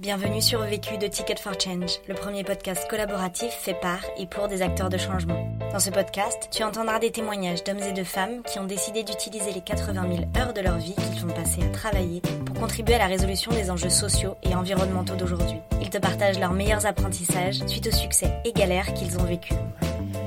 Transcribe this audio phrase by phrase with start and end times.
[0.00, 4.48] Bienvenue sur Vécu de Ticket for Change, le premier podcast collaboratif fait par et pour
[4.48, 5.54] des acteurs de changement.
[5.74, 9.52] Dans ce podcast, tu entendras des témoignages d'hommes et de femmes qui ont décidé d'utiliser
[9.52, 12.98] les 80 000 heures de leur vie qu'ils ont passées à travailler pour contribuer à
[13.00, 15.58] la résolution des enjeux sociaux et environnementaux d'aujourd'hui.
[15.82, 19.58] Ils te partagent leurs meilleurs apprentissages suite aux succès et galères qu'ils ont vécus.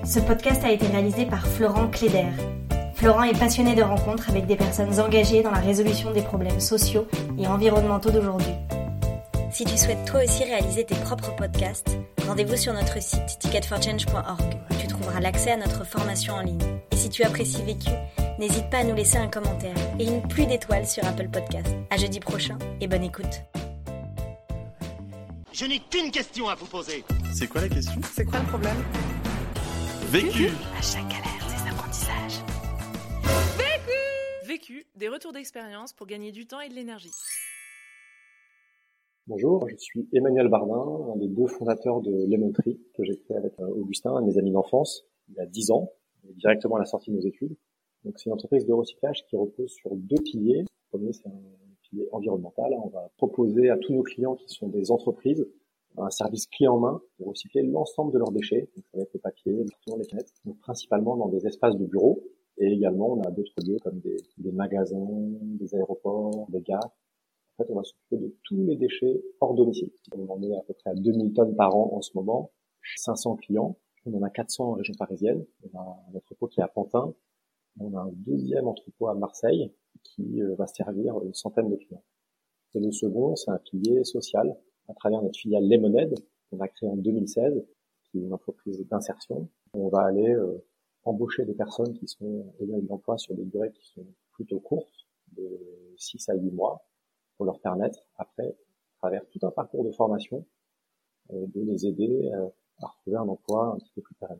[0.05, 2.27] Ce podcast a été réalisé par Florent Cléder.
[2.93, 7.07] Florent est passionné de rencontres avec des personnes engagées dans la résolution des problèmes sociaux
[7.39, 8.53] et environnementaux d'aujourd'hui.
[9.53, 14.75] Si tu souhaites toi aussi réaliser tes propres podcasts, rendez-vous sur notre site ticketforchange.org où
[14.81, 16.79] tu trouveras l'accès à notre formation en ligne.
[16.89, 17.91] Et si tu apprécies Vécu,
[18.39, 21.75] n'hésite pas à nous laisser un commentaire et une pluie d'étoiles sur Apple Podcasts.
[21.91, 23.43] À jeudi prochain et bonne écoute.
[25.51, 27.03] Je n'ai qu'une question à vous poser.
[27.31, 28.01] C'est quoi la question?
[28.11, 28.83] C'est quoi le problème?
[30.09, 30.49] Vécu
[30.79, 32.41] À chaque galère, des apprentissages.
[34.47, 37.11] Vécu, des retours d'expérience pour gagner du temps et de l'énergie.
[39.25, 43.57] Bonjour, je suis Emmanuel Bardin, un des deux fondateurs de Lemon que j'ai créé avec
[43.61, 45.93] euh, Augustin, un de mes amis d'enfance, il y a 10 ans,
[46.35, 47.55] directement à la sortie de nos études.
[48.03, 50.63] Donc c'est une entreprise de recyclage qui repose sur deux piliers.
[50.63, 51.39] Le premier, c'est un
[51.83, 52.73] pilier environnemental.
[52.83, 55.47] On va proposer à tous nos clients qui sont des entreprises
[55.95, 58.67] un service clé en main pour recycler l'ensemble de leurs déchets.
[58.75, 60.33] Donc ça va être le papier, les cartons, les canettes.
[60.43, 62.21] Donc principalement dans des espaces de bureaux.
[62.57, 65.07] Et également, on a d'autres lieux comme des, des magasins,
[65.61, 66.91] des aéroports, des gares
[67.53, 69.91] en fait, on va s'occuper de tous les déchets hors domicile.
[70.15, 72.51] On en est à peu près à 2000 tonnes par an en ce moment,
[72.97, 73.77] 500 clients.
[74.05, 75.45] On en a 400 en région parisienne.
[75.71, 77.13] On a un entrepôt qui est à Pantin.
[77.79, 79.71] On a un deuxième entrepôt à Marseille
[80.03, 82.03] qui euh, va servir une centaine de clients.
[82.75, 84.55] Et le second, c'est un pilier social
[84.89, 86.15] à travers notre filiale Lemonade
[86.49, 87.63] qu'on a créée en 2016,
[88.05, 89.47] qui est une entreprise d'insertion.
[89.75, 90.63] On va aller euh,
[91.05, 95.47] embaucher des personnes qui sont éloignées d'emploi sur des durées qui sont plutôt courtes, de
[95.97, 96.85] 6 à 8 mois,
[97.45, 100.45] leur permettre, après, à travers tout un parcours de formation,
[101.31, 102.47] euh, de les aider euh,
[102.81, 104.39] à retrouver un emploi un petit peu plus pérenne.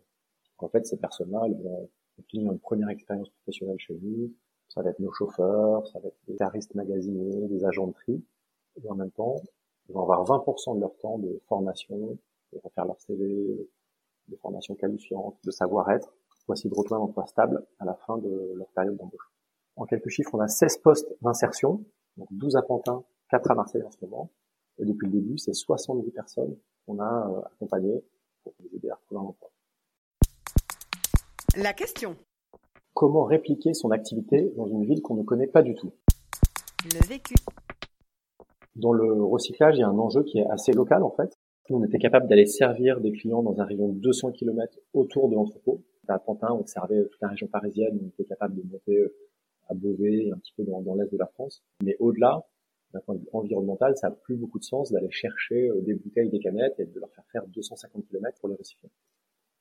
[0.58, 1.90] en fait, ces personnes-là, elles vont
[2.28, 4.32] finir une première expérience professionnelle chez nous.
[4.70, 8.24] Ça va être nos chauffeurs, ça va être des caristes magasinés, des agents de tri.
[8.84, 9.36] Et en même temps,
[9.88, 12.18] ils vont avoir 20% de leur temps de formation,
[12.54, 13.70] de refaire leur CV,
[14.30, 16.14] de formation qualifiante, de savoir-être,
[16.52, 19.32] essayer de retrouver un emploi stable à la fin de leur période d'embauche.
[19.76, 21.84] En quelques chiffres, on a 16 postes d'insertion
[22.18, 24.32] donc 12 à Pantin, 4 à Marseille en ce moment.
[24.80, 28.04] Et depuis le début, c'est 70 personnes qu'on a euh, accompagnées
[28.44, 29.50] pour les aider à retrouver un emploi.
[31.58, 32.16] La question.
[32.94, 35.92] Comment répliquer son activité dans une ville qu'on ne connaît pas du tout?
[36.86, 37.36] Le vécu.
[38.76, 41.38] Dans le recyclage, il y a un enjeu qui est assez local en fait.
[41.70, 45.30] Nous, on était capable d'aller servir des clients dans un rayon de 200 km autour
[45.30, 45.82] de l'entrepôt.
[46.08, 49.16] À Pantin, on servait toute la région parisienne, on était capable de monter euh,
[49.70, 51.64] à Beauvais, un petit peu dans, dans l'est de la France.
[51.84, 52.46] Mais au-delà,
[52.94, 55.96] d'un point de vue environnemental, ça a plus beaucoup de sens d'aller chercher euh, des
[55.96, 58.90] bouteilles, des canettes et de leur faire faire 250 km pour les recycler.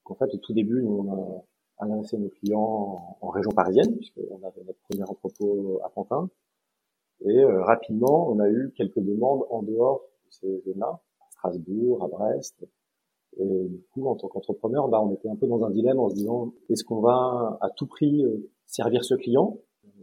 [0.04, 1.44] Donc en fait, au tout début, nous, on a
[1.84, 6.28] annoncé nos clients en, région parisienne, puisqu'on avait notre premier entrepôt à Pantin.
[7.24, 12.04] Et euh, rapidement, on a eu quelques demandes en dehors de ces zones-là, à Strasbourg,
[12.04, 12.66] à Brest.
[13.38, 16.10] Et du coup, en tant qu'entrepreneur, bah, on était un peu dans un dilemme en
[16.10, 19.58] se disant, est-ce qu'on va à tout prix euh, servir ce client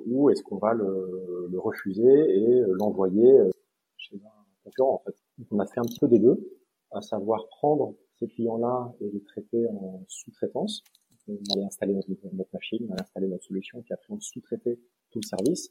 [0.05, 3.49] ou est-ce qu'on va le, le, refuser et l'envoyer euh,
[3.97, 5.15] chez un concurrent en fait.
[5.37, 6.59] Donc on a fait un petit peu des deux,
[6.91, 10.83] à savoir prendre ces clients-là et les traiter en sous-traitance.
[11.27, 14.79] On allait installer notre, notre, machine, on allait installer notre solution, puis après on sous-traitait
[15.11, 15.69] tout le service.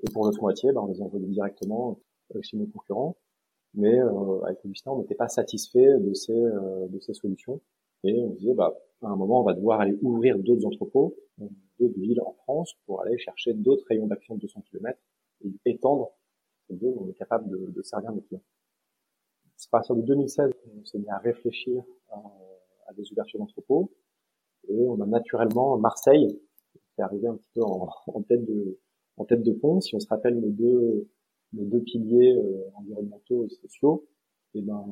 [0.00, 1.98] Et pour l'autre moitié, ben, on les envoyait directement
[2.34, 3.16] euh, chez nos concurrents.
[3.74, 7.60] Mais euh, avec Augustin, on n'était pas satisfait de ces, euh, de ces solutions.
[8.04, 11.16] Et on disait, bah, à un moment, on va devoir aller ouvrir d'autres entrepôts
[11.78, 14.98] d'autres villes en France pour aller chercher d'autres rayons d'action de 200 km
[15.44, 16.10] et étendre
[16.68, 18.42] ce où on est capable de, de servir nos clients.
[19.56, 22.16] C'est à partir de 2016 qu'on s'est mis à réfléchir à,
[22.88, 23.92] à des ouvertures d'entrepôts
[24.68, 26.28] et on a naturellement Marseille
[26.72, 28.78] qui est arrivé un petit peu en, en, tête de
[29.16, 29.80] en tête de pont.
[29.80, 31.08] Si on se rappelle nos deux
[31.54, 34.06] nos deux piliers euh, environnementaux et sociaux,
[34.54, 34.84] et ben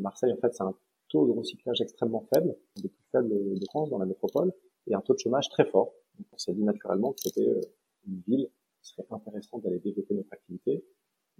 [0.00, 0.74] Marseille en fait c'est un
[1.16, 4.52] taux de recyclage extrêmement faible, le plus faible de France dans la métropole,
[4.86, 5.92] et un taux de chômage très fort.
[6.18, 7.60] Donc on s'est dit naturellement que c'était euh,
[8.06, 8.48] une ville
[8.82, 10.84] qui serait intéressante d'aller développer notre activité,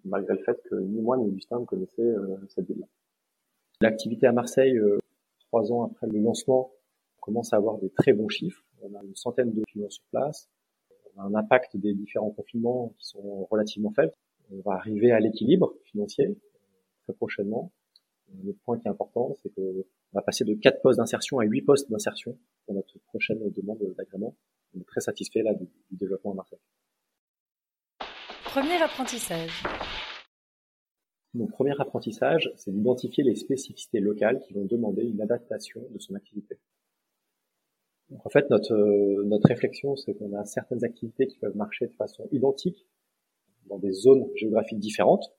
[0.05, 2.87] malgré le fait que ni moi ni Augustin ne connaissaient euh, cette ville-là.
[3.81, 4.99] L'activité à Marseille, euh,
[5.49, 6.73] trois ans après le lancement,
[7.21, 8.65] commence à avoir des très bons chiffres.
[8.83, 10.49] On a une centaine de clients sur place.
[11.15, 14.13] On a un impact des différents confinements qui sont relativement faibles.
[14.51, 16.37] On va arriver à l'équilibre financier
[17.03, 17.73] très prochainement.
[18.45, 21.63] Le point qui est important, c'est qu'on va passer de 4 postes d'insertion à 8
[21.63, 24.37] postes d'insertion pour notre prochaine demande d'agrément
[24.77, 26.59] on est très satisfait là du, développement à Marseille.
[28.45, 29.63] Premier apprentissage.
[31.35, 36.15] Mon premier apprentissage, c'est d'identifier les spécificités locales qui vont demander une adaptation de son
[36.15, 36.59] activité.
[38.25, 41.93] en fait, notre, euh, notre réflexion, c'est qu'on a certaines activités qui peuvent marcher de
[41.95, 42.87] façon identique
[43.67, 45.35] dans des zones géographiques différentes.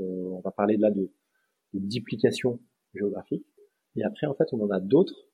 [0.00, 1.10] Euh, on va parler là de,
[1.74, 2.60] de duplication
[2.94, 3.46] géographique.
[3.96, 5.28] Et après, en fait, on en a d'autres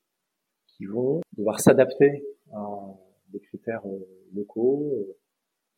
[0.67, 2.93] qui vont devoir s'adapter à
[3.29, 5.17] des critères euh, locaux euh,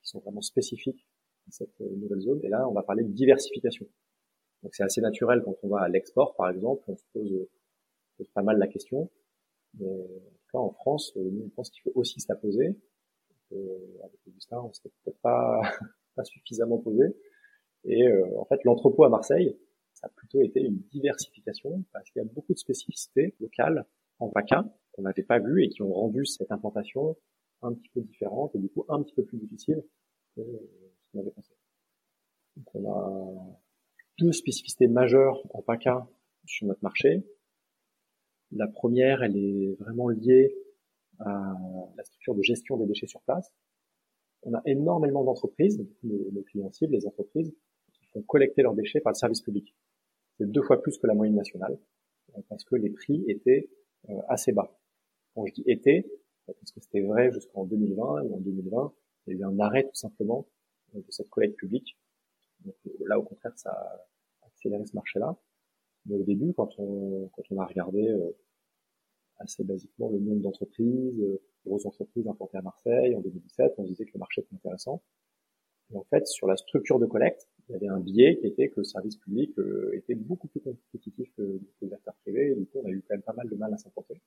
[0.01, 1.07] qui sont vraiment spécifiques
[1.47, 2.39] à cette nouvelle zone.
[2.43, 3.87] Et là, on va parler de diversification.
[4.63, 7.47] Donc c'est assez naturel quand on va à l'export, par exemple, on se pose,
[8.33, 9.09] pas mal la question.
[9.79, 12.75] Mais en tout cas, en France, nous, on pense qu'il faut aussi se la poser.
[13.53, 15.61] Euh, avec Augustin, on s'est peut-être pas,
[16.15, 17.15] pas suffisamment posé.
[17.85, 19.57] Et euh, en fait, l'entrepôt à Marseille,
[19.99, 23.85] ça a plutôt été une diversification parce qu'il y a beaucoup de spécificités locales
[24.19, 27.17] en PACA qu'on n'avait pas vues et qui ont rendu cette implantation
[27.63, 29.83] un petit peu différente et du coup un petit peu plus difficile
[30.35, 31.51] que ce qu'on avait pensé.
[32.57, 33.57] Donc on a
[34.19, 36.07] deux spécificités majeures en PACA
[36.45, 37.23] sur notre marché.
[38.51, 40.55] La première, elle est vraiment liée
[41.19, 41.55] à
[41.95, 43.51] la structure de gestion des déchets sur place.
[44.43, 47.51] On a énormément d'entreprises, nos clients cibles, les entreprises,
[48.27, 49.75] collecter leurs déchets par le service public.
[50.37, 51.79] C'est deux fois plus que la moyenne nationale,
[52.35, 53.69] euh, parce que les prix étaient
[54.09, 54.71] euh, assez bas.
[55.33, 56.09] Quand je dis été,
[56.45, 58.93] parce que c'était vrai jusqu'en 2020, et en 2020,
[59.27, 60.47] il y a eu un arrêt tout simplement
[60.95, 61.97] euh, de cette collecte publique.
[62.65, 62.75] Donc,
[63.05, 65.37] là, au contraire, ça a accéléré ce marché-là.
[66.05, 68.15] Mais au début, quand on, quand on a regardé
[69.37, 71.21] assez basiquement le nombre d'entreprises,
[71.65, 75.03] grosses entreprises implantées à Marseille en 2017, on disait que le marché était intéressant.
[75.91, 78.69] Et en fait, sur la structure de collecte, il y avait un biais qui était
[78.69, 82.65] que le service public euh, était beaucoup plus compétitif que, les acteurs privés, et du
[82.65, 84.21] coup on a eu quand même pas mal de mal à s'implanter.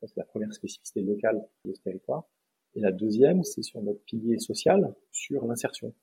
[0.00, 2.28] c'est la première spécificité locale de ce territoire.
[2.74, 5.94] Et la deuxième, c'est sur notre pilier social, sur l'insertion.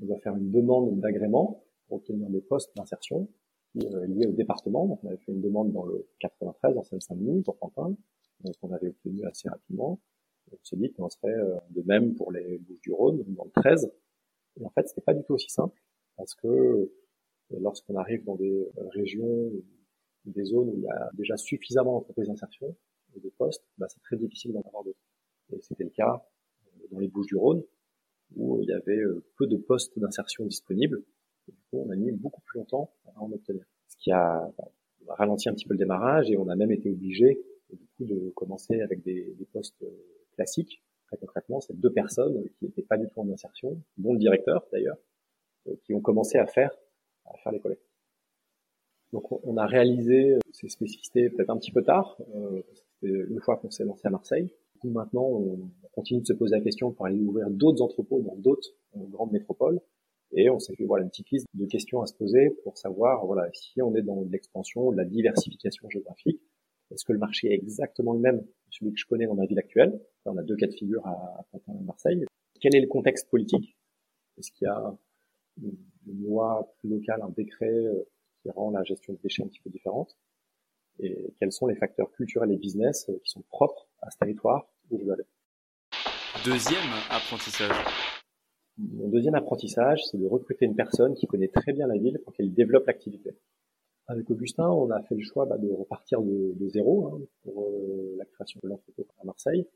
[0.00, 3.28] On doit faire une demande d'agrément pour obtenir des postes d'insertion
[3.76, 4.86] euh, liés au département.
[4.86, 7.96] Donc on avait fait une demande dans le 93, en Seine-Saint-Denis, pour Pantin,
[8.40, 10.00] donc on avait obtenu assez rapidement.
[10.50, 13.90] On s'est dit qu'on serait euh, de même pour les Bouches-du-Rhône, dans le 13.
[14.60, 15.80] Et en fait, c'était pas du tout aussi simple
[16.16, 19.50] parce que euh, lorsqu'on arrive dans des euh, régions
[20.24, 22.76] des zones où il y a déjà suffisamment d'entreprises d'insertion
[23.16, 25.02] et de postes, bah, c'est très difficile d'en avoir d'autres.
[25.52, 26.24] Et c'était le cas
[26.66, 27.62] euh, dans les Bouches-du-Rhône,
[28.36, 29.02] où il y avait
[29.36, 31.02] peu de postes d'insertion disponibles.
[31.48, 33.64] Et du coup, on a mis beaucoup plus longtemps à en obtenir.
[33.88, 34.48] Ce qui a
[35.04, 38.04] bah, ralenti un petit peu le démarrage et on a même été obligé du coup
[38.04, 39.84] de commencer avec des, des postes
[40.34, 40.82] classiques.
[41.08, 44.66] Très concrètement, c'est deux personnes qui n'étaient pas du tout en insertion, dont le directeur
[44.72, 44.98] d'ailleurs,
[45.84, 46.70] qui ont commencé à faire,
[47.26, 47.86] à faire les collectes.
[49.12, 52.62] Donc on a réalisé euh, ces spécificités peut-être un petit peu tard, euh,
[53.02, 54.48] une fois qu'on s'est lancé à Marseille.
[54.82, 58.36] Du maintenant, on continue de se poser la question pour aller ouvrir d'autres entrepôts dans
[58.36, 59.80] d'autres euh, grandes métropoles.
[60.34, 63.26] Et on s'est fait voilà une petite liste de questions à se poser pour savoir
[63.26, 66.40] voilà si on est dans l'expansion, de la diversification géographique,
[66.90, 69.46] est-ce que le marché est exactement le même que celui que je connais dans ma
[69.46, 70.00] ville actuelle?
[70.24, 72.24] On a deux cas de figure à, à Marseille.
[72.60, 73.76] Quel est le contexte politique?
[74.38, 74.96] Est-ce qu'il y a
[75.60, 78.08] une loi plus locale, un décret euh,
[78.42, 80.16] qui rend la gestion des déchets un petit peu différente
[80.98, 84.68] et quels sont les facteurs culturels et business euh, qui sont propres à ce territoire
[84.90, 85.26] où je veux aller?
[86.44, 87.76] Deuxième apprentissage.
[88.78, 92.32] Mon deuxième apprentissage, c'est de recruter une personne qui connaît très bien la ville pour
[92.34, 93.36] qu'elle développe l'activité.
[94.06, 97.64] Avec Augustin, on a fait le choix bah, de repartir de, de zéro hein, pour
[97.64, 99.66] euh, la création de l'entrepôt à Marseille,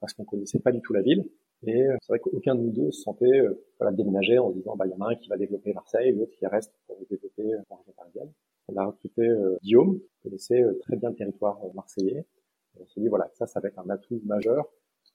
[0.00, 1.24] parce qu'on connaissait pas du tout la ville.
[1.66, 4.58] Et euh, c'est vrai qu'aucun de nous deux se sentait euh, voilà, déménager en se
[4.58, 6.98] disant bah il y en a un qui va développer Marseille, l'autre qui reste pour
[7.10, 8.32] développer euh, la région parisienne.
[8.68, 9.26] On a recruté
[9.62, 12.26] Guillaume, qui connaissait très bien le territoire marseillais.
[12.78, 14.68] On s'est dit voilà ça ça va être un atout majeur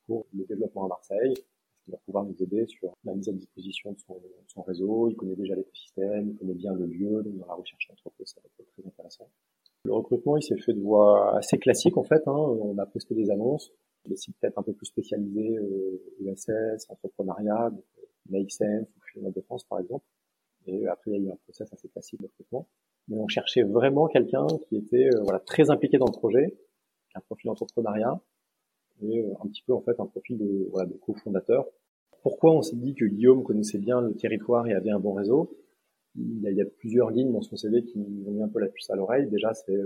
[0.08, 1.36] pour le développement à Marseille,
[1.84, 5.08] qu'il va pouvoir nous aider sur la mise à disposition de son, son réseau.
[5.08, 8.42] Il connaît déjà l'écosystème, il connaît bien le lieu, donc dans la recherche d'entreprise ça
[8.42, 9.30] va être très intéressant.
[9.86, 12.28] Le recrutement il s'est fait de voie assez classique en fait.
[12.28, 12.36] Hein.
[12.36, 13.72] On a posté des annonces
[14.06, 19.32] des sites peut-être un peu plus spécialisés, euh, USS, entrepreneuriat, donc euh, Make Sense ou
[19.32, 20.06] de France par exemple.
[20.66, 22.68] Et après, il y a eu un process assez classique de recrutement.
[23.10, 26.58] Mais on cherchait vraiment quelqu'un qui était euh, voilà très impliqué dans le projet,
[27.16, 28.20] un profil entrepreneuriat
[29.02, 31.66] et euh, un petit peu en fait un profil de, voilà, de cofondateur.
[32.22, 35.58] Pourquoi on s'est dit que Guillaume connaissait bien le territoire et avait un bon réseau?
[36.15, 38.48] Il y, a, il y a plusieurs lignes dans son CV qui ont mis un
[38.48, 39.27] peu la puce à l'oreille.
[39.27, 39.77] Déjà, c'est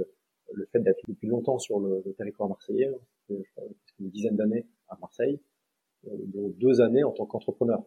[0.54, 2.88] le fait d'être depuis longtemps sur le, territoire marseillais,
[3.30, 3.36] hein,
[4.00, 5.40] une dizaine d'années à Marseille,
[6.08, 7.84] euh, dont deux années en tant qu'entrepreneur.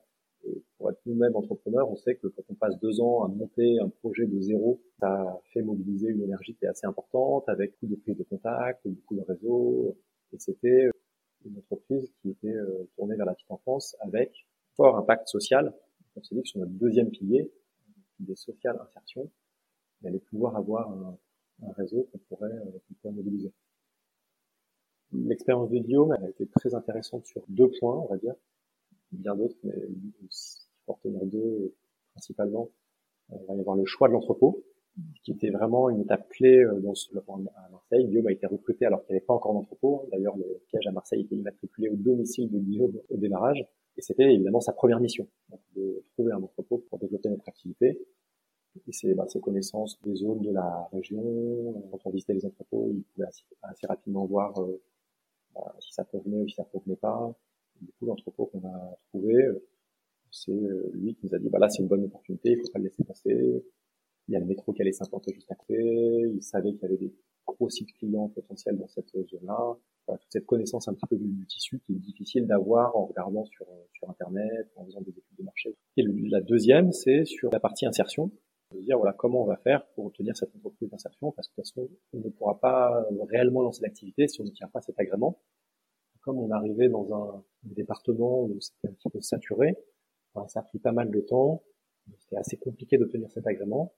[0.78, 3.90] Pour être nous-mêmes entrepreneurs, on sait que quand on passe deux ans à monter un
[3.90, 8.00] projet de zéro, ça fait mobiliser une énergie qui est assez importante, avec beaucoup de
[8.00, 9.99] prise de contact, beaucoup de réseaux.
[10.32, 10.88] Et c'était
[11.44, 15.75] une entreprise qui était euh, tournée vers la petite enfance avec fort impact social.
[16.16, 17.50] On s'est dit que sur notre deuxième pilier,
[18.21, 19.31] d'activités sociales, insertion,
[20.03, 21.19] et allait pouvoir avoir un,
[21.77, 22.59] réseau qu'on pourrait,
[23.03, 23.53] pourrait mobiliser.
[25.12, 28.35] L'expérience de Guillaume a été très intéressante sur deux points, on va dire,
[29.12, 29.75] bien d'autres, mais
[30.87, 31.75] pour deux
[32.12, 32.71] principalement.
[33.31, 34.65] Il va y avoir le choix de l'entrepôt,
[35.23, 38.07] qui était vraiment une étape clé euh, dans ce, à Marseille.
[38.07, 40.09] Guillaume a été recruté alors qu'il n'y avait pas encore d'entrepôt.
[40.11, 43.65] D'ailleurs, le siège à Marseille était immatriculé au domicile de Guillaume au démarrage.
[44.00, 45.28] Et c'était évidemment sa première mission,
[45.76, 48.00] de trouver un entrepôt pour développer notre activité.
[48.88, 51.21] Et c'est bah, ses connaissances des zones de la région.
[51.90, 54.80] Quand on visitait les entrepôts, il pouvait assez, rapidement voir euh,
[55.54, 57.30] bah, si ça convenait ou si ça convenait pas.
[57.83, 59.69] du coup, l'entrepôt qu'on a trouvé, euh,
[60.30, 60.59] c'est
[60.95, 62.85] lui qui nous a dit, bah là, c'est une bonne opportunité, il faut pas le
[62.85, 63.62] laisser passer
[64.30, 66.97] il y a le métro qui allait s'implanter juste côté, il savait qu'il y avait
[66.97, 67.12] des
[67.45, 69.76] gros sites clients potentiels dans cette zone-là.
[70.07, 73.67] toute cette connaissance un petit peu du, tissu qui difficile d'avoir en regardant sur,
[74.09, 75.77] Internet, en faisant des études de marché.
[75.97, 78.31] Et la deuxième, c'est sur la partie insertion.
[78.73, 81.62] De dire, voilà, comment on va faire pour obtenir cette entreprise d'insertion, parce que de
[81.62, 84.99] toute façon, on ne pourra pas réellement lancer l'activité si on ne tient pas cet
[84.99, 85.41] agrément.
[86.23, 89.77] Comme on arrivait dans un, département où c'était un petit peu saturé,
[90.47, 91.62] ça a pris pas mal de temps,
[92.19, 93.93] c'était assez compliqué d'obtenir cet agrément.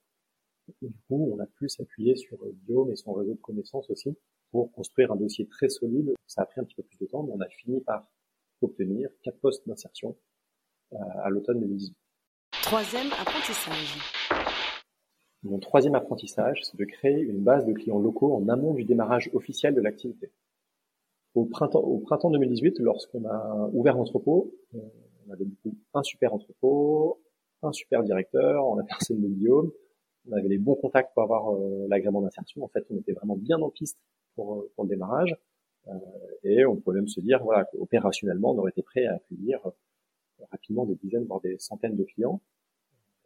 [0.82, 4.16] Et du coup, on a pu s'appuyer sur Guillaume et son réseau de connaissances aussi
[4.52, 6.14] pour construire un dossier très solide.
[6.26, 8.06] Ça a pris un petit peu plus de temps, mais on a fini par
[8.60, 10.16] obtenir quatre postes d'insertion
[10.92, 11.96] euh, à l'automne 2018.
[12.62, 13.98] Troisième apprentissage.
[15.42, 19.28] Mon troisième apprentissage, c'est de créer une base de clients locaux en amont du démarrage
[19.32, 20.30] officiel de l'activité.
[21.34, 26.34] Au printemps, au printemps 2018, lorsqu'on a ouvert l'entrepôt, on avait du coup un super
[26.34, 27.20] entrepôt,
[27.62, 29.72] un super directeur, on a personne de Guillaume,
[30.30, 32.62] on avait les bons contacts pour avoir euh, l'agrément d'insertion.
[32.62, 33.98] En fait, on était vraiment bien en piste
[34.34, 35.36] pour, euh, pour le démarrage.
[35.88, 35.92] Euh,
[36.44, 39.60] et on pouvait même se dire, voilà, opérationnellement, on aurait été prêt à accueillir
[40.50, 42.40] rapidement des dizaines, voire des centaines de clients.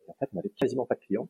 [0.08, 1.28] en fait, on n'avait quasiment pas de clients,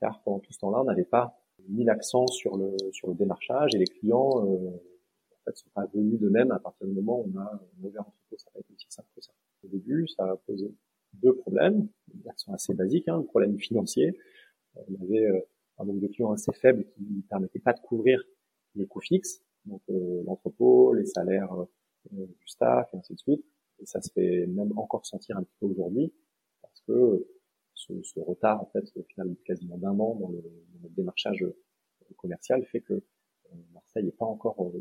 [0.00, 1.36] car pendant tout ce temps-là, on n'avait pas
[1.68, 5.84] mis l'accent sur le sur le démarchage et les clients euh, en fait sont pas
[5.92, 8.38] venus de même à partir du moment où on a, ouvert entrepôt.
[8.38, 9.32] Ça n'a pas été aussi simple que ça.
[9.62, 10.74] Au début, ça a posé
[11.12, 14.16] deux problèmes, qui sont assez basiques, hein, le problème financier
[14.76, 15.40] on avait euh,
[15.78, 18.22] un nombre de clients assez faible qui ne permettait pas de couvrir
[18.74, 23.44] les coûts fixes, donc euh, l'entrepôt, les salaires euh, du staff, et ainsi de suite.
[23.78, 26.12] Et ça se fait même encore sentir un petit peu aujourd'hui,
[26.62, 27.26] parce que
[27.74, 31.44] ce, ce, retard, en fait, au final, quasiment d'un an dans le, dans le, démarchage
[32.16, 33.02] commercial fait que
[33.72, 34.72] Marseille n'est pas encore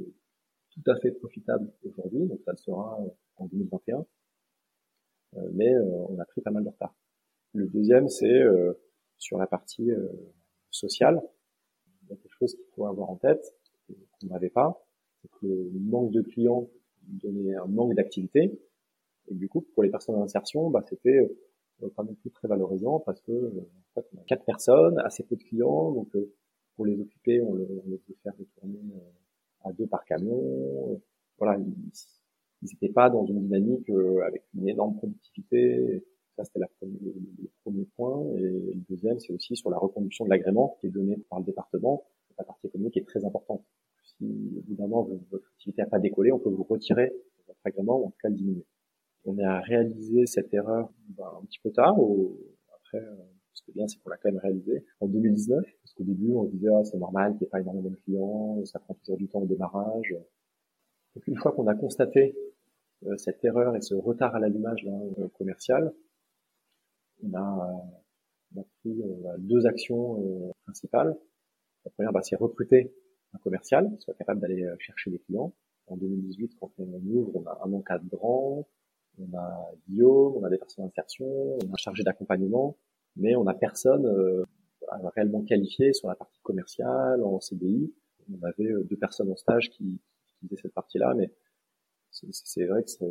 [0.71, 2.99] tout à fait profitable aujourd'hui, donc ça le sera
[3.37, 4.05] en 2021.
[5.53, 6.95] mais on a pris pas mal de retard.
[7.53, 8.43] Le deuxième, c'est
[9.19, 10.07] sur la partie euh,
[10.71, 11.21] sociale.
[12.03, 13.43] Il y a quelque chose qu'il faut avoir en tête,
[14.19, 14.85] qu'on n'avait pas,
[15.21, 16.69] c'est que le manque de clients
[17.03, 18.59] donnait un manque d'activité.
[19.29, 21.29] Et du coup, pour les personnes en insertion, bah, c'était
[21.83, 24.99] euh, pas non plus très valorisant parce que euh, en fait, on a quatre personnes,
[24.99, 26.09] assez peu de clients, donc
[26.75, 28.79] pour les occuper, on, le, on les fait faire tourner
[29.63, 31.01] à deux par camion.
[31.37, 31.59] voilà,
[32.61, 33.89] ils n'étaient pas dans une dynamique
[34.25, 36.03] avec une énorme productivité.
[36.37, 38.23] Ça, c'était le, premier point.
[38.37, 41.45] Et le deuxième, c'est aussi sur la reconduction de l'agrément qui est donné par le
[41.45, 42.05] département.
[42.37, 43.63] La partie économique est très importante.
[44.19, 44.75] Si
[45.31, 47.13] votre activité n'a pas décollé, on peut vous retirer
[47.47, 48.65] votre agrément ou en tout cas le diminuer.
[49.25, 51.99] On a réalisé cette erreur ben, un petit peu tard.
[51.99, 52.37] Ou
[52.75, 53.15] après, euh,
[53.53, 55.63] ce qui est bien, c'est qu'on l'a quand même réalisé en 2019.
[55.81, 58.63] Parce qu'au début, on disait, ah, c'est normal qu'il n'y ait pas énormément de clients,
[58.65, 60.15] ça prend toujours du temps au démarrage.
[61.15, 62.35] Donc une fois qu'on a constaté
[63.05, 65.93] euh, cette erreur et ce retard à l'allumage euh, commercial,
[67.23, 67.93] on a,
[68.55, 71.17] on a pris euh, deux actions euh, principales.
[71.85, 72.93] La première, bah, c'est recruter
[73.33, 75.53] un commercial soit capable d'aller euh, chercher des clients.
[75.87, 78.67] En 2018, quand on ouvre, on a un encadrant,
[79.19, 82.77] on a Guillaume, on a des personnes d'insertion, on a un chargé d'accompagnement,
[83.15, 84.43] mais on n'a personne euh,
[85.15, 87.91] réellement qualifié sur la partie commerciale, en CDI.
[88.31, 91.31] On avait deux personnes en stage qui, qui faisaient cette partie-là, mais
[92.11, 93.05] c'est vrai que ça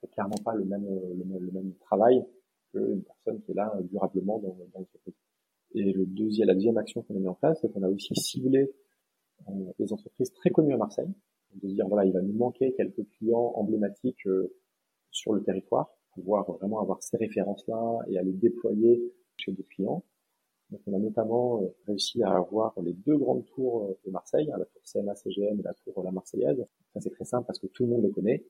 [0.00, 2.24] fait clairement pas le même, le même, le même travail
[2.72, 5.14] qu'une personne qui est là durablement dans, dans l'entreprise.
[5.74, 8.14] Et le deuxième, la deuxième action qu'on a mis en place, c'est qu'on a aussi
[8.14, 8.72] ciblé euh,
[9.78, 11.12] des entreprises très connues à Marseille,
[11.54, 14.54] de dire voilà, il va nous manquer quelques clients emblématiques euh,
[15.10, 20.04] sur le territoire, pouvoir vraiment avoir ces références-là et à les déployer chez des clients.
[20.70, 24.58] Donc on a notamment euh, réussi à avoir les deux grandes tours de Marseille, hein,
[24.58, 26.64] la tour CMA CGM et la tour La Marseillaise.
[26.92, 28.44] Ça c'est très simple parce que tout le monde les connaît.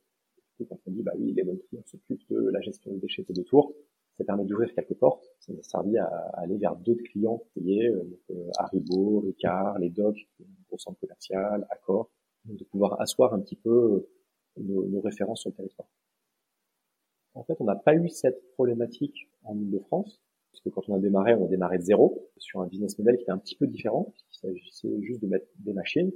[0.61, 3.25] Et quand on dit bah oui, les bonnes clients s'occupent de la gestion des déchets
[3.29, 3.73] de deux tours,
[4.19, 5.25] ça permet d'ouvrir quelques portes.
[5.39, 9.91] Ça nous a servi à, aller vers d'autres clients qui euh, euh, Haribo, Ricard, les
[9.91, 10.29] Docs,
[10.71, 12.11] au centre commercial, Accor,
[12.45, 14.11] de pouvoir asseoir un petit peu euh,
[14.57, 15.89] nos, références sur le territoire.
[17.35, 20.21] En fait, on n'a pas eu cette problématique en Ile-de-France,
[20.51, 23.17] Parce que quand on a démarré, on a démarré de zéro sur un business model
[23.17, 24.13] qui était un petit peu différent.
[24.33, 26.11] Il s'agissait juste de mettre des machines.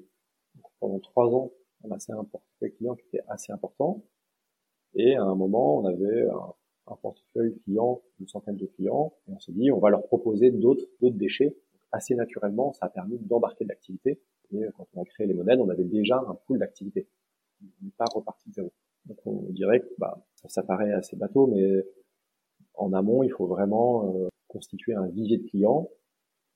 [0.81, 1.53] pendant trois ans,
[1.85, 4.05] on a assez un portefeuille client qui était assez important.
[4.95, 6.55] Et à un moment, on avait un,
[6.93, 10.51] un portefeuille client, une centaine de clients, et on s'est dit, on va leur proposer
[10.51, 11.57] d'autres, d'autres déchets.
[11.91, 14.21] assez naturellement, ça a permis d'embarquer de l'activité.
[14.53, 17.09] Et quand on a créé les modèles, on avait déjà un pool d'activité.
[17.63, 18.73] On n'est pas reparti de zéro.
[19.07, 21.85] Donc on dirait que bah, ça, paraît assez bateau, mais
[22.75, 25.91] en amont, il faut vraiment euh, constituer un vivier de clients,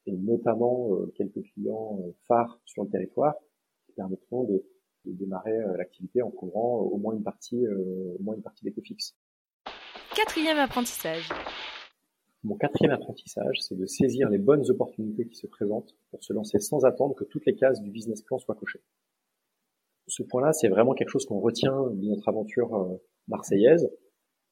[0.06, 3.34] et notamment euh, quelques clients euh, phares sur le territoire
[3.86, 4.64] qui permettront de,
[5.04, 8.82] de démarrer l'activité en couvrant au moins une partie, au moins une partie des coûts
[8.82, 9.16] fixes.
[10.16, 11.28] Quatrième apprentissage.
[12.42, 16.58] Mon quatrième apprentissage, c'est de saisir les bonnes opportunités qui se présentent pour se lancer
[16.58, 18.80] sans attendre que toutes les cases du business plan soient cochées.
[20.06, 22.96] Ce point-là, c'est vraiment quelque chose qu'on retient de notre aventure euh,
[23.28, 23.90] marseillaise.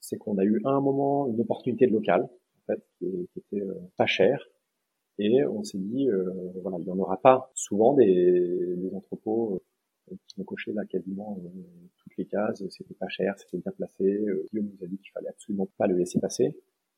[0.00, 3.64] C'est qu'on a eu à un moment une opportunité de local, en fait, qui, était
[3.64, 4.47] euh, pas chère,
[5.18, 6.30] et on s'est dit, euh,
[6.61, 9.62] voilà, il n'y en aura pas souvent des, des entrepôts
[10.26, 11.38] qui ont coché là quasiment
[11.99, 12.62] toutes les cases.
[12.70, 14.25] C'était pas cher, c'était bien placé.
[14.50, 16.56] Guillaume nous a dit qu'il fallait absolument pas le laisser passer.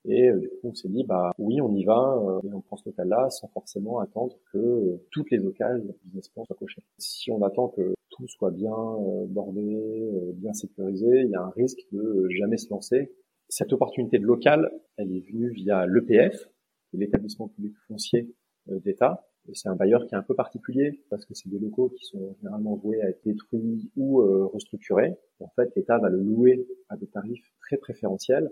[0.08, 2.88] Et du coup, on s'est dit, bah oui, on y va, et on prend ce
[2.88, 6.82] local-là sans forcément attendre que toutes les occasions du business plan soient cochées.
[6.98, 11.42] Si on attend que tout soit bien euh, bordé, euh, bien sécurisé, il y a
[11.42, 13.12] un risque de jamais se lancer.
[13.48, 16.48] Cette opportunité de local, elle est venue via l'EPF,
[16.92, 18.34] l'établissement public foncier
[18.70, 19.28] euh, d'État.
[19.52, 22.34] C'est un bailleur qui est un peu particulier parce que c'est des locaux qui sont
[22.38, 25.16] généralement voués à être détruits ou restructurés.
[25.40, 28.50] En fait, l'État va le louer à des tarifs très préférentiels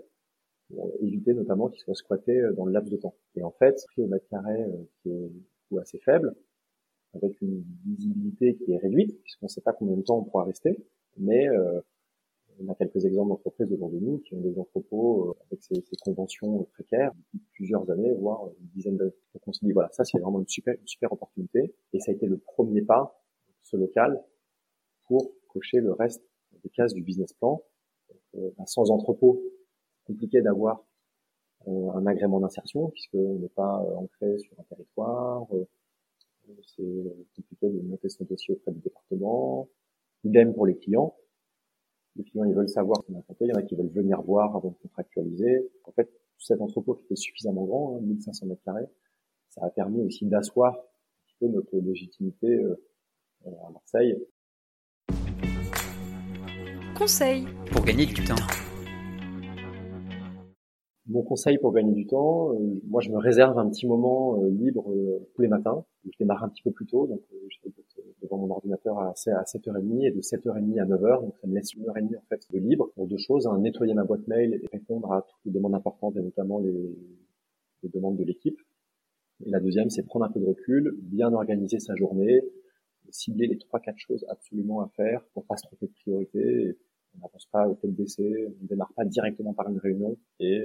[0.69, 3.15] pour éviter notamment qu'il soit squatté dans le laps de temps.
[3.35, 4.65] Et en fait, prix au mètre carré
[5.03, 6.35] qui est assez faible,
[7.15, 10.43] avec une visibilité qui est réduite, puisqu'on ne sait pas combien de temps on pourra
[10.43, 10.77] rester,
[11.17, 11.79] mais euh,
[12.59, 15.75] on a quelques exemples d'entreprises devant de nous qui ont des entrepôts euh, avec ces,
[15.75, 19.15] ces, conventions précaires depuis plusieurs années, voire une dizaine d'années.
[19.33, 22.11] Donc on s'est dit voilà, ça c'est vraiment une super, une super opportunité, et ça
[22.11, 23.21] a été le premier pas,
[23.63, 24.23] ce local,
[25.07, 26.23] pour cocher le reste
[26.63, 27.61] des cases du business plan.
[28.35, 29.41] Euh, bah, sans entrepôt,
[30.05, 30.85] compliqué d'avoir
[31.67, 35.47] euh, un agrément d'insertion puisqu'on n'est pas ancré sur un territoire,
[36.63, 36.83] c'est
[37.35, 39.67] compliqué de monter son dossier auprès du département.
[40.23, 41.15] Idem pour les clients.
[42.15, 43.35] Les clients, ils veulent savoir ce qu'on a fait.
[43.41, 45.69] Il y en a qui veulent venir voir avant de contractualiser.
[45.83, 48.87] En fait, cet entrepôt qui était suffisamment grand, 1500 hein, mètres carrés,
[49.49, 52.75] ça a permis aussi d'asseoir un petit peu notre légitimité euh,
[53.45, 54.17] à Marseille.
[56.97, 58.35] Conseil pour gagner du temps.
[61.07, 64.49] Mon conseil pour gagner du temps, euh, moi je me réserve un petit moment euh,
[64.49, 65.85] libre euh, tous les matins.
[66.03, 67.75] Je démarre un petit peu plus tôt, donc je vais
[68.23, 71.87] devant mon ordinateur à, 7h30 et de 7h30 à 9h, donc ça me laisse une
[71.87, 74.55] heure et demie en fait de libre pour deux choses, un nettoyer ma boîte mail
[74.55, 76.97] et répondre à toutes les demandes importantes et notamment les,
[77.83, 78.59] les demandes de l'équipe.
[79.45, 82.41] Et la deuxième, c'est prendre un peu de recul, bien organiser sa journée,
[83.09, 86.77] cibler les trois quatre choses absolument à faire pour pas se tromper de priorité.
[87.15, 90.63] on n'avance pas au tel d'essai, on ne démarre pas directement par une réunion et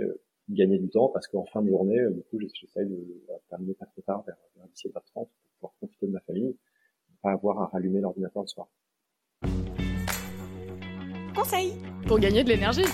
[0.54, 3.86] gagner du temps parce qu'en fin de journée, euh, du coup, j'essaie de terminer pas
[3.86, 4.36] trop tard, vers,
[4.74, 8.68] 17h30, pour pouvoir profiter de ma famille, ne pas avoir à rallumer l'ordinateur le soir.
[11.34, 11.72] Conseil
[12.06, 12.84] pour gagner de l'énergie.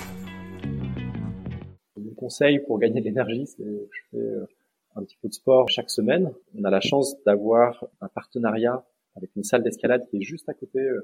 [1.96, 4.46] Mon conseil pour gagner de l'énergie, c'est que je fais euh,
[4.94, 6.32] un petit peu de sport chaque semaine.
[6.54, 10.54] On a la chance d'avoir un partenariat avec une salle d'escalade qui est juste à
[10.54, 11.00] côté euh,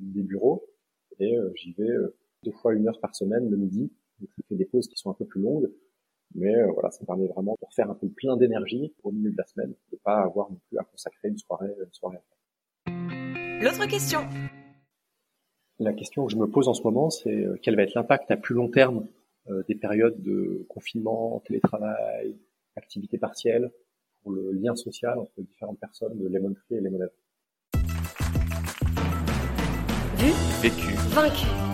[0.00, 0.66] des bureaux
[1.20, 1.88] et j'y vais
[2.42, 5.10] deux fois une heure par semaine le midi donc je fais des pauses qui sont
[5.10, 5.70] un peu plus longues,
[6.34, 9.36] mais euh, voilà, ça permet vraiment de faire un peu plein d'énergie au milieu de
[9.36, 12.18] la semaine, de pas avoir non plus à consacrer une soirée, une soirée
[12.86, 14.20] L'autre question.
[15.78, 18.30] La question que je me pose en ce moment, c'est euh, quel va être l'impact
[18.30, 19.06] à plus long terme
[19.48, 22.36] euh, des périodes de confinement, télétravail,
[22.76, 23.70] activité partielle
[24.22, 27.12] pour le lien social entre différentes personnes de Lemon Tree et les modèles.
[30.16, 31.73] Vu, vécu, vaincu.